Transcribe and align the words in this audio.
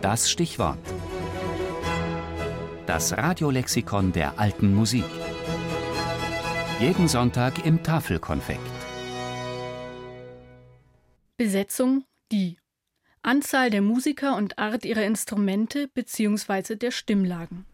Das 0.00 0.30
Stichwort. 0.30 0.78
Das 2.86 3.18
Radiolexikon 3.18 4.12
der 4.12 4.38
alten 4.38 4.72
Musik. 4.72 5.04
Jeden 6.78 7.08
Sonntag 7.08 7.66
im 7.66 7.82
Tafelkonfekt. 7.82 8.60
Besetzung 11.36 12.04
die. 12.30 12.58
Anzahl 13.22 13.70
der 13.70 13.82
Musiker 13.82 14.36
und 14.36 14.58
Art 14.58 14.84
ihrer 14.84 15.02
Instrumente 15.02 15.88
bzw. 15.88 16.76
der 16.76 16.92
Stimmlagen. 16.92 17.66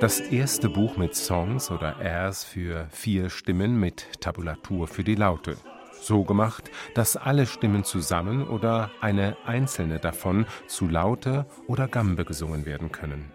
Das 0.00 0.18
erste 0.18 0.70
Buch 0.70 0.96
mit 0.96 1.14
Songs 1.14 1.70
oder 1.70 2.00
Airs 2.00 2.42
für 2.42 2.88
vier 2.90 3.28
Stimmen 3.28 3.78
mit 3.78 4.06
Tabulatur 4.20 4.88
für 4.88 5.04
die 5.04 5.14
Laute. 5.14 5.58
So 6.00 6.24
gemacht, 6.24 6.70
dass 6.94 7.18
alle 7.18 7.44
Stimmen 7.44 7.84
zusammen 7.84 8.48
oder 8.48 8.90
eine 9.02 9.36
einzelne 9.44 9.98
davon 9.98 10.46
zu 10.66 10.88
Laute 10.88 11.44
oder 11.66 11.86
Gambe 11.86 12.24
gesungen 12.24 12.64
werden 12.64 12.90
können. 12.90 13.30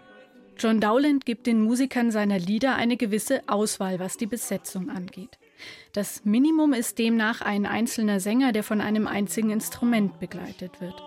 John 0.58 0.80
Dowland 0.80 1.24
gibt 1.24 1.46
den 1.46 1.60
Musikern 1.60 2.10
seiner 2.10 2.40
Lieder 2.40 2.74
eine 2.74 2.96
gewisse 2.96 3.42
Auswahl, 3.46 4.00
was 4.00 4.16
die 4.16 4.26
Besetzung 4.26 4.90
angeht. 4.90 5.38
Das 5.92 6.24
Minimum 6.24 6.72
ist 6.72 6.98
demnach 6.98 7.42
ein 7.42 7.64
einzelner 7.64 8.18
Sänger, 8.18 8.50
der 8.50 8.64
von 8.64 8.80
einem 8.80 9.06
einzigen 9.06 9.50
Instrument 9.50 10.18
begleitet 10.18 10.80
wird. 10.80 11.00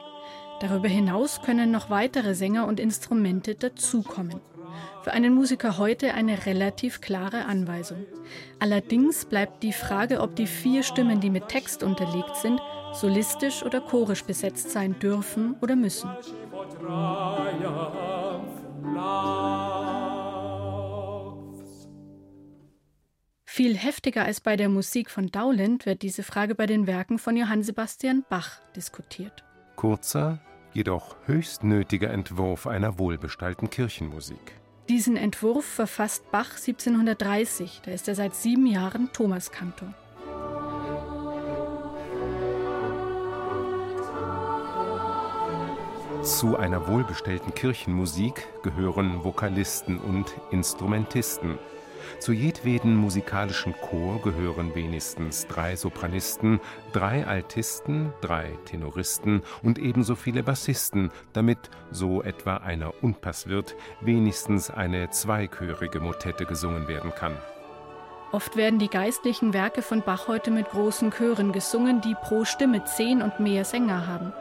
Darüber 0.61 0.87
hinaus 0.87 1.41
können 1.41 1.69
noch 1.69 1.89
weitere 1.89 2.33
Sänger 2.33 2.65
und 2.65 2.79
Instrumente 2.79 3.55
dazukommen. 3.55 4.39
Für 5.03 5.11
einen 5.11 5.33
Musiker 5.33 5.77
heute 5.77 6.13
eine 6.13 6.45
relativ 6.45 7.01
klare 7.01 7.45
Anweisung. 7.45 8.05
Allerdings 8.59 9.25
bleibt 9.25 9.63
die 9.63 9.73
Frage, 9.73 10.21
ob 10.21 10.35
die 10.35 10.47
vier 10.47 10.83
Stimmen, 10.83 11.19
die 11.19 11.29
mit 11.29 11.47
Text 11.47 11.83
unterlegt 11.83 12.35
sind, 12.35 12.61
solistisch 12.93 13.63
oder 13.63 13.81
chorisch 13.81 14.23
besetzt 14.23 14.71
sein 14.71 14.99
dürfen 14.99 15.55
oder 15.61 15.75
müssen. 15.75 16.09
Viel 23.45 23.75
heftiger 23.75 24.23
als 24.23 24.39
bei 24.39 24.55
der 24.55 24.69
Musik 24.69 25.09
von 25.09 25.27
Dowland 25.27 25.85
wird 25.85 26.01
diese 26.01 26.23
Frage 26.23 26.55
bei 26.55 26.65
den 26.65 26.87
Werken 26.87 27.19
von 27.19 27.35
Johann 27.35 27.61
Sebastian 27.61 28.23
Bach 28.29 28.59
diskutiert. 28.75 29.43
Kurzer, 29.75 30.39
jedoch 30.71 31.17
höchst 31.25 31.63
nötiger 31.63 32.09
Entwurf 32.09 32.67
einer 32.67 32.99
wohlbestallten 32.99 33.69
Kirchenmusik. 33.69 34.59
Diesen 34.89 35.17
Entwurf 35.17 35.65
verfasst 35.65 36.31
Bach 36.31 36.49
1730, 36.57 37.81
da 37.85 37.91
ist 37.91 38.07
er 38.07 38.15
seit 38.15 38.35
sieben 38.35 38.65
Jahren 38.65 39.13
Thomaskantor. 39.13 39.93
Zu 46.23 46.57
einer 46.57 46.87
wohlbestellten 46.87 47.53
Kirchenmusik 47.53 48.47
gehören 48.63 49.23
Vokalisten 49.23 49.99
und 49.99 50.33
Instrumentisten. 50.49 51.59
Zu 52.19 52.33
jedweden 52.33 52.95
musikalischen 52.95 53.73
Chor 53.73 54.21
gehören 54.21 54.75
wenigstens 54.75 55.47
drei 55.47 55.75
Sopranisten, 55.75 56.59
drei 56.93 57.25
Altisten, 57.25 58.13
drei 58.21 58.51
Tenoristen 58.65 59.41
und 59.63 59.79
ebenso 59.79 60.15
viele 60.15 60.43
Bassisten, 60.43 61.11
damit, 61.33 61.69
so 61.91 62.21
etwa 62.23 62.57
einer 62.57 62.93
Unpass 63.03 63.47
wird, 63.47 63.75
wenigstens 64.01 64.69
eine 64.69 65.09
zweichörige 65.09 65.99
Motette 65.99 66.45
gesungen 66.45 66.87
werden 66.87 67.13
kann. 67.15 67.37
Oft 68.31 68.55
werden 68.55 68.77
die 68.77 68.89
geistlichen 68.89 69.53
Werke 69.53 69.81
von 69.81 70.03
Bach 70.03 70.27
heute 70.27 70.51
mit 70.51 70.69
großen 70.69 71.11
Chören 71.11 71.51
gesungen, 71.51 72.01
die 72.01 72.15
pro 72.21 72.45
Stimme 72.45 72.83
zehn 72.85 73.23
und 73.23 73.39
mehr 73.39 73.65
Sänger 73.65 74.05
haben. 74.05 74.33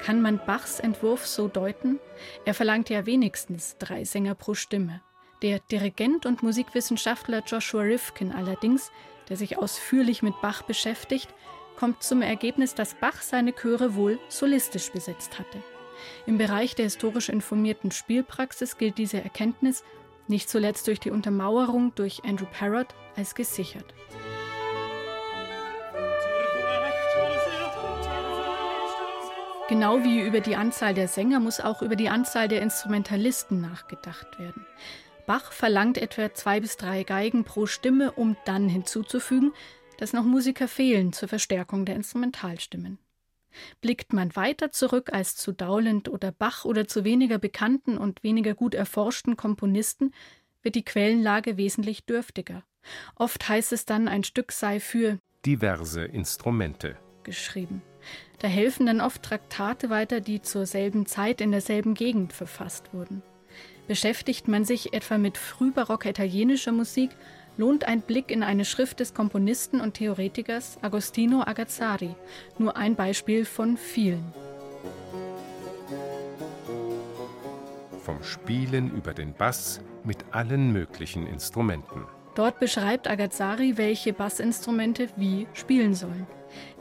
Kann 0.00 0.20
man 0.20 0.40
Bachs 0.44 0.80
Entwurf 0.80 1.26
so 1.26 1.46
deuten? 1.46 2.00
Er 2.44 2.54
verlangt 2.54 2.90
ja 2.90 3.06
wenigstens 3.06 3.76
drei 3.78 4.04
Sänger 4.04 4.34
pro 4.34 4.54
Stimme. 4.54 5.02
Der 5.42 5.58
Dirigent 5.58 6.26
und 6.26 6.42
Musikwissenschaftler 6.42 7.42
Joshua 7.46 7.80
Rifkin 7.80 8.30
allerdings, 8.30 8.92
der 9.30 9.38
sich 9.38 9.56
ausführlich 9.56 10.22
mit 10.22 10.38
Bach 10.42 10.60
beschäftigt, 10.62 11.32
kommt 11.76 12.02
zum 12.02 12.20
Ergebnis, 12.20 12.74
dass 12.74 12.94
Bach 12.94 13.22
seine 13.22 13.54
Chöre 13.54 13.94
wohl 13.94 14.18
solistisch 14.28 14.90
besetzt 14.92 15.38
hatte. 15.38 15.62
Im 16.26 16.36
Bereich 16.36 16.74
der 16.74 16.84
historisch 16.84 17.30
informierten 17.30 17.90
Spielpraxis 17.90 18.76
gilt 18.76 18.98
diese 18.98 19.22
Erkenntnis, 19.22 19.82
nicht 20.28 20.50
zuletzt 20.50 20.86
durch 20.86 21.00
die 21.00 21.10
Untermauerung 21.10 21.94
durch 21.94 22.22
Andrew 22.24 22.46
Parrott, 22.52 22.88
als 23.16 23.34
gesichert. 23.34 23.94
Genau 29.70 30.02
wie 30.04 30.20
über 30.20 30.40
die 30.40 30.56
Anzahl 30.56 30.92
der 30.92 31.08
Sänger 31.08 31.40
muss 31.40 31.60
auch 31.60 31.80
über 31.80 31.96
die 31.96 32.10
Anzahl 32.10 32.48
der 32.48 32.60
Instrumentalisten 32.60 33.60
nachgedacht 33.60 34.38
werden. 34.38 34.66
Bach 35.30 35.52
verlangt 35.52 35.96
etwa 35.96 36.34
zwei 36.34 36.58
bis 36.58 36.76
drei 36.76 37.04
Geigen 37.04 37.44
pro 37.44 37.66
Stimme, 37.66 38.10
um 38.10 38.36
dann 38.46 38.68
hinzuzufügen, 38.68 39.52
dass 39.96 40.12
noch 40.12 40.24
Musiker 40.24 40.66
fehlen 40.66 41.12
zur 41.12 41.28
Verstärkung 41.28 41.84
der 41.84 41.94
Instrumentalstimmen. 41.94 42.98
Blickt 43.80 44.12
man 44.12 44.34
weiter 44.34 44.72
zurück 44.72 45.12
als 45.12 45.36
zu 45.36 45.52
Dowland 45.52 46.08
oder 46.08 46.32
Bach 46.32 46.64
oder 46.64 46.88
zu 46.88 47.04
weniger 47.04 47.38
bekannten 47.38 47.96
und 47.96 48.24
weniger 48.24 48.54
gut 48.54 48.74
erforschten 48.74 49.36
Komponisten, 49.36 50.12
wird 50.62 50.74
die 50.74 50.84
Quellenlage 50.84 51.56
wesentlich 51.56 52.04
dürftiger. 52.06 52.64
Oft 53.14 53.48
heißt 53.48 53.72
es 53.72 53.84
dann, 53.84 54.08
ein 54.08 54.24
Stück 54.24 54.50
sei 54.50 54.80
für 54.80 55.20
diverse 55.46 56.06
Instrumente 56.06 56.96
geschrieben. 57.22 57.82
Da 58.40 58.48
helfen 58.48 58.84
dann 58.84 59.00
oft 59.00 59.22
Traktate 59.22 59.90
weiter, 59.90 60.20
die 60.20 60.42
zur 60.42 60.66
selben 60.66 61.06
Zeit 61.06 61.40
in 61.40 61.52
derselben 61.52 61.94
Gegend 61.94 62.32
verfasst 62.32 62.92
wurden. 62.92 63.22
Beschäftigt 63.88 64.48
man 64.48 64.64
sich 64.64 64.92
etwa 64.92 65.18
mit 65.18 65.36
frühbarocker 65.36 66.10
italienischer 66.10 66.72
Musik, 66.72 67.10
lohnt 67.56 67.84
ein 67.84 68.00
Blick 68.00 68.30
in 68.30 68.42
eine 68.42 68.64
Schrift 68.64 69.00
des 69.00 69.14
Komponisten 69.14 69.80
und 69.80 69.94
Theoretikers 69.94 70.78
Agostino 70.82 71.42
Agazzari, 71.42 72.14
nur 72.58 72.76
ein 72.76 72.94
Beispiel 72.94 73.44
von 73.44 73.76
vielen. 73.76 74.32
Vom 78.02 78.22
Spielen 78.22 78.90
über 78.94 79.12
den 79.12 79.34
Bass 79.34 79.80
mit 80.04 80.18
allen 80.30 80.72
möglichen 80.72 81.26
Instrumenten. 81.26 82.06
Dort 82.34 82.60
beschreibt 82.60 83.08
Agazzari, 83.08 83.76
welche 83.76 84.12
Bassinstrumente 84.12 85.08
wie 85.16 85.46
spielen 85.52 85.94
sollen. 85.94 86.26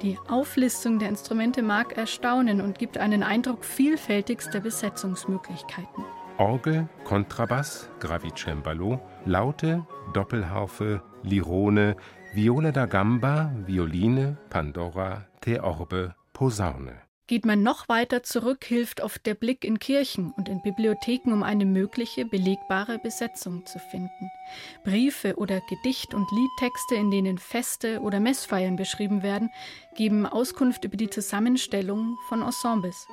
Die 0.02 0.18
Auflistung 0.28 1.00
der 1.00 1.10
Instrumente 1.10 1.62
mag 1.62 1.98
erstaunen 1.98 2.62
und 2.62 2.80
gibt 2.80 2.98
einen 2.98 3.24
Eindruck 3.24 3.66
vielfältigster 3.66 4.60
Besetzungsmöglichkeiten. 4.60 6.06
Orgel, 6.40 6.88
Kontrabass, 7.04 7.90
Gravicembalo, 8.00 9.02
Laute, 9.26 9.84
Doppelharfe, 10.14 11.02
Lirone, 11.24 11.98
Viola 12.34 12.72
da 12.72 12.86
Gamba, 12.86 13.52
Violine, 13.68 14.38
Pandora, 14.50 15.28
Theorbe, 15.42 16.16
Posaune. 16.32 17.09
Geht 17.30 17.46
man 17.46 17.62
noch 17.62 17.88
weiter 17.90 18.24
zurück, 18.24 18.66
hilft 18.66 19.02
oft 19.02 19.24
der 19.28 19.36
Blick 19.36 19.64
in 19.64 19.78
Kirchen 19.78 20.32
und 20.32 20.50
in 20.50 20.64
Bibliotheken, 20.64 21.32
um 21.32 21.44
eine 21.44 21.64
mögliche, 21.64 22.26
belegbare 22.26 22.98
Besetzung 22.98 23.68
zu 23.68 23.78
finden. 23.78 24.32
Briefe 24.84 25.36
oder 25.36 25.62
Gedicht- 25.70 26.16
und 26.16 26.28
Liedtexte, 26.32 26.96
in 26.96 27.12
denen 27.12 27.38
Feste 27.38 28.00
oder 28.00 28.20
Messfeiern 28.20 28.78
beschrieben 28.78 29.22
werden, 29.22 29.52
geben 29.96 30.26
Auskunft 30.26 30.86
über 30.86 30.98
die 30.98 31.12
Zusammenstellung 31.12 32.18
von 32.30 32.42
Ensembles. 32.42 33.08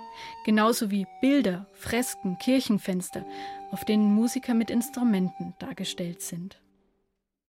Genauso 0.47 0.91
wie 0.91 1.07
Bilder, 1.21 1.67
Fresken, 1.75 2.39
Kirchenfenster, 2.39 3.23
auf 3.71 3.85
denen 3.85 4.15
Musiker 4.15 4.55
mit 4.55 4.71
Instrumenten 4.71 5.53
dargestellt 5.59 6.23
sind. 6.23 6.59